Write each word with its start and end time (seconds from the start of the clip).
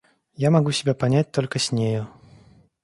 Я 0.35 0.49
могу 0.49 0.71
себя 0.71 0.95
понять 0.95 1.31
только 1.31 1.59
с 1.59 1.71
нею. 1.71 2.07